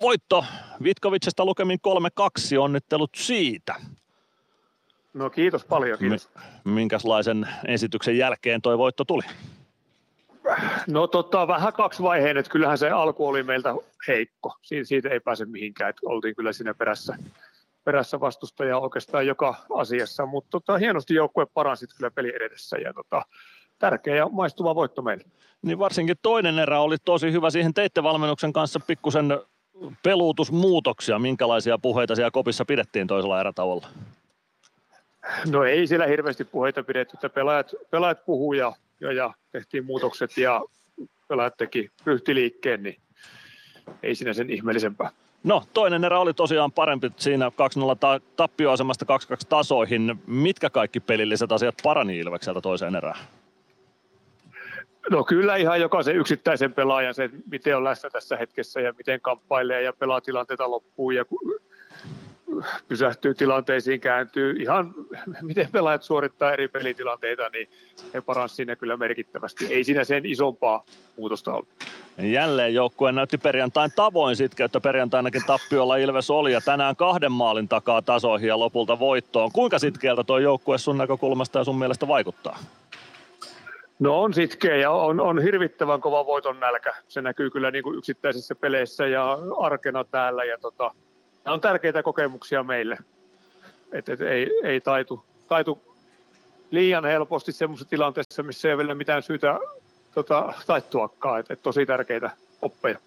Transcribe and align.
voitto 0.00 0.44
Vitkovicesta 0.82 1.44
lukemin 1.44 1.78
3-2, 2.54 2.58
onnittelut 2.58 3.10
siitä. 3.16 3.74
No 5.14 5.30
kiitos 5.30 5.64
paljon, 5.64 5.98
kiitos. 5.98 6.30
Minkälaisen 6.64 7.48
esityksen 7.66 8.18
jälkeen 8.18 8.62
toi 8.62 8.78
voitto 8.78 9.04
tuli? 9.04 9.22
No 10.88 11.06
tota, 11.06 11.48
vähän 11.48 11.72
kaksivaiheinen, 11.72 12.36
että 12.36 12.52
kyllähän 12.52 12.78
se 12.78 12.90
alku 12.90 13.26
oli 13.26 13.42
meiltä 13.42 13.74
heikko. 14.08 14.54
Siitä, 14.62 14.84
siitä 14.84 15.08
ei 15.08 15.20
pääse 15.20 15.44
mihinkään, 15.44 15.90
että 15.90 16.00
oltiin 16.04 16.36
kyllä 16.36 16.52
siinä 16.52 16.74
perässä, 16.74 17.18
perässä 17.84 18.20
vastustaja 18.20 18.78
oikeastaan 18.78 19.26
joka 19.26 19.54
asiassa, 19.74 20.26
mutta 20.26 20.50
tota, 20.50 20.78
hienosti 20.78 21.14
joukkue 21.14 21.46
paransi 21.54 21.86
kyllä 21.96 22.10
peli 22.10 22.32
edessä 22.36 22.76
ja 22.76 22.92
tota, 22.92 23.22
tärkeä 23.78 24.16
ja 24.16 24.28
maistuva 24.28 24.74
voitto 24.74 25.02
meille. 25.02 25.24
Niin 25.62 25.78
varsinkin 25.78 26.16
toinen 26.22 26.58
erä 26.58 26.80
oli 26.80 26.96
tosi 27.04 27.32
hyvä. 27.32 27.50
Siihen 27.50 27.74
teitte 27.74 28.02
valmennuksen 28.02 28.52
kanssa 28.52 28.80
pikkusen 28.86 29.40
peluutusmuutoksia. 30.02 31.18
Minkälaisia 31.18 31.78
puheita 31.78 32.14
siellä 32.14 32.30
kopissa 32.30 32.64
pidettiin 32.64 33.06
toisella 33.06 33.40
erätavolla? 33.40 33.86
No 35.50 35.64
ei 35.64 35.86
siellä 35.86 36.06
hirveästi 36.06 36.44
puheita 36.44 36.82
pidetty, 36.82 37.16
että 37.16 37.28
pelaajat, 37.28 37.74
pelaajat 37.90 38.24
puhuu 38.24 38.52
ja, 38.52 38.72
ja, 39.00 39.12
ja, 39.12 39.34
tehtiin 39.52 39.84
muutokset 39.84 40.36
ja 40.36 40.62
pelaajat 41.28 41.56
teki 41.56 41.90
ryhtiliikkeen, 42.06 42.82
niin 42.82 42.96
ei 44.02 44.14
siinä 44.14 44.32
sen 44.32 44.50
ihmeellisempää. 44.50 45.10
No, 45.44 45.62
toinen 45.74 46.04
erä 46.04 46.18
oli 46.18 46.34
tosiaan 46.34 46.72
parempi 46.72 47.12
siinä 47.16 47.48
2-0 47.48 47.52
tappioasemasta 48.36 49.06
2-2 49.34 49.46
tasoihin. 49.48 50.22
Mitkä 50.26 50.70
kaikki 50.70 51.00
pelilliset 51.00 51.52
asiat 51.52 51.74
parani 51.82 52.18
Ilvekseltä 52.18 52.60
toiseen 52.60 52.96
erään? 52.96 53.18
No 55.10 55.24
kyllä 55.24 55.56
ihan 55.56 55.80
jokaisen 55.80 56.16
yksittäisen 56.16 56.72
pelaajan 56.72 57.14
se, 57.14 57.30
miten 57.50 57.76
on 57.76 57.84
läsnä 57.84 58.10
tässä 58.10 58.36
hetkessä 58.36 58.80
ja 58.80 58.94
miten 58.98 59.20
kamppailee 59.20 59.82
ja 59.82 59.92
pelaa 59.92 60.20
tilanteita 60.20 60.70
loppuun 60.70 61.14
ja 61.14 61.24
pysähtyy 62.88 63.34
tilanteisiin, 63.34 64.00
kääntyy. 64.00 64.56
Ihan 64.62 64.94
miten 65.42 65.68
pelaajat 65.72 66.02
suorittaa 66.02 66.52
eri 66.52 66.68
pelitilanteita, 66.68 67.48
niin 67.48 67.68
he 68.14 68.20
paransivat 68.20 68.56
siinä 68.56 68.76
kyllä 68.76 68.96
merkittävästi. 68.96 69.66
Ei 69.66 69.84
siinä 69.84 70.04
sen 70.04 70.26
isompaa 70.26 70.84
muutosta 71.16 71.52
ollut. 71.52 71.68
Jälleen 72.18 72.74
joukkue 72.74 73.12
näytti 73.12 73.38
perjantain 73.38 73.92
tavoin 73.96 74.36
että 74.64 74.80
Perjantainakin 74.80 75.42
tappiolla 75.46 75.96
Ilves 75.96 76.30
oli 76.30 76.52
ja 76.52 76.60
tänään 76.60 76.96
kahden 76.96 77.32
maalin 77.32 77.68
takaa 77.68 78.02
tasoihin 78.02 78.48
ja 78.48 78.58
lopulta 78.58 78.98
voittoon. 78.98 79.52
Kuinka 79.52 79.78
sitkeältä 79.78 80.24
tuo 80.24 80.38
joukkue 80.38 80.78
sun 80.78 80.98
näkökulmasta 80.98 81.58
ja 81.58 81.64
sun 81.64 81.78
mielestä 81.78 82.08
vaikuttaa? 82.08 82.58
No 83.98 84.22
on 84.22 84.34
sitkeä 84.34 84.76
ja 84.76 84.90
on, 84.90 85.20
on 85.20 85.42
hirvittävän 85.42 86.00
kova 86.00 86.26
voiton 86.26 86.60
nälkä. 86.60 86.94
Se 87.08 87.22
näkyy 87.22 87.50
kyllä 87.50 87.70
niin 87.70 87.84
kuin 87.84 87.98
yksittäisissä 87.98 88.54
peleissä 88.54 89.06
ja 89.06 89.38
arkena 89.58 90.04
täällä. 90.04 90.44
Ja 90.44 90.58
tota, 90.58 90.90
nämä 91.44 91.54
on 91.54 91.60
tärkeitä 91.60 92.02
kokemuksia 92.02 92.62
meille. 92.62 92.96
Et, 93.92 94.08
et, 94.08 94.20
ei, 94.20 94.60
ei 94.64 94.80
taitu, 94.80 95.24
taitu 95.48 95.82
liian 96.70 97.04
helposti 97.04 97.52
semmoisessa 97.52 97.90
tilanteessa, 97.90 98.42
missä 98.42 98.68
ei 98.68 98.74
ole 98.74 98.78
vielä 98.78 98.94
mitään 98.94 99.22
syytä 99.22 99.58
tota, 100.14 100.52
taittuakaan. 100.66 101.40
Et, 101.40 101.50
et 101.50 101.62
tosi 101.62 101.86
tärkeitä 101.86 102.30
oppeja. 102.62 102.98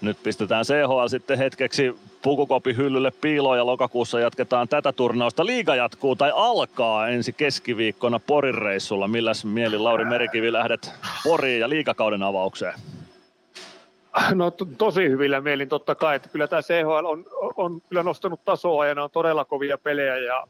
Nyt 0.00 0.22
pistetään 0.22 0.64
CHL 0.64 1.06
sitten 1.08 1.38
hetkeksi 1.38 1.96
pukukopin 2.22 2.76
hyllylle 2.76 3.10
piiloon 3.10 3.56
ja 3.56 3.66
lokakuussa 3.66 4.20
jatketaan 4.20 4.68
tätä 4.68 4.92
turnausta. 4.92 5.46
Liiga 5.46 5.74
jatkuu 5.74 6.16
tai 6.16 6.32
alkaa 6.34 7.08
ensi 7.08 7.32
keskiviikkona 7.32 8.18
Porin 8.18 8.54
reissulla. 8.54 9.08
Milläs 9.08 9.44
mieli 9.44 9.78
Lauri 9.78 10.04
Merikivi 10.04 10.52
lähdet 10.52 10.92
Poriin 11.24 11.60
ja 11.60 11.68
liikakauden 11.68 12.22
avaukseen? 12.22 12.74
No 14.34 14.50
to, 14.50 14.66
tosi 14.78 15.08
hyvillä 15.08 15.40
mielin 15.40 15.68
totta 15.68 15.94
kai, 15.94 16.16
että 16.16 16.28
kyllä 16.28 16.48
tämä 16.48 16.62
CHL 16.62 17.06
on, 17.06 17.24
on 17.56 17.80
kyllä 17.88 18.02
nostanut 18.02 18.44
tasoa 18.44 18.86
ja 18.86 18.94
ne 18.94 19.00
on 19.00 19.10
todella 19.10 19.44
kovia 19.44 19.78
pelejä 19.78 20.16
ja 20.16 20.46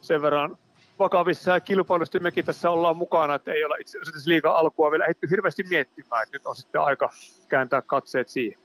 sen 0.00 0.22
verran 0.22 0.56
vakavissa 0.98 1.50
ja 1.50 1.60
kilpailusti 1.60 2.18
mekin 2.18 2.44
tässä 2.44 2.70
ollaan 2.70 2.96
mukana, 2.96 3.34
että 3.34 3.52
ei 3.52 3.64
olla 3.64 3.76
itse 3.80 3.98
asiassa 3.98 4.30
liiga 4.30 4.52
alkua 4.52 4.90
vielä 4.90 5.04
ehditty 5.04 5.30
hirveästi 5.30 5.62
miettimään, 5.62 6.22
että 6.22 6.36
nyt 6.36 6.46
on 6.46 6.56
sitten 6.56 6.80
aika 6.80 7.10
kääntää 7.48 7.82
katseet 7.82 8.28
siihen. 8.28 8.58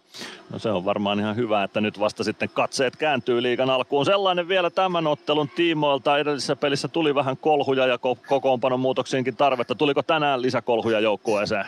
No 0.50 0.60
se 0.60 0.70
on 0.70 0.86
varmaan 0.86 1.20
ihan 1.20 1.36
hyvä, 1.36 1.64
että 1.64 1.82
nyt 1.82 2.00
vasta 2.00 2.24
sitten 2.24 2.50
katseet 2.54 2.96
kääntyy 2.96 3.42
liigan 3.42 3.70
alkuun. 3.70 4.06
Sellainen 4.06 4.48
vielä 4.48 4.70
tämän 4.70 5.08
ottelun 5.08 5.50
tiimoilta. 5.50 6.18
Edellisessä 6.18 6.56
pelissä 6.56 6.88
tuli 6.88 7.16
vähän 7.16 7.38
kolhuja 7.38 7.88
ja 7.88 7.98
kokoonpanon 8.28 8.80
muutoksiinkin 8.80 9.36
tarvetta. 9.36 9.76
Tuliko 9.76 10.04
tänään 10.04 10.42
lisäkolhuja 10.42 11.00
joukkueeseen? 11.00 11.66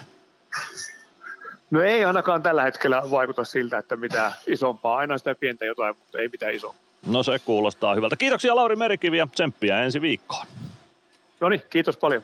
No 1.71 1.81
ei 1.81 2.05
ainakaan 2.05 2.43
tällä 2.43 2.63
hetkellä 2.63 3.01
vaikuta 3.11 3.43
siltä, 3.43 3.77
että 3.77 3.95
mitä 3.95 4.31
isompaa. 4.47 4.97
Aina 4.97 5.17
sitä 5.17 5.35
pientä 5.35 5.65
jotain, 5.65 5.97
mutta 5.97 6.17
ei 6.17 6.29
mitään 6.29 6.53
isompaa. 6.53 6.90
No 7.05 7.23
se 7.23 7.39
kuulostaa 7.39 7.95
hyvältä. 7.95 8.15
Kiitoksia 8.15 8.55
Lauri 8.55 8.75
Merikivi 8.75 9.17
ja 9.17 9.27
tsemppiä 9.27 9.83
ensi 9.83 10.01
viikkoon. 10.01 10.45
No 11.39 11.49
niin, 11.49 11.61
kiitos 11.69 11.97
paljon. 11.97 12.23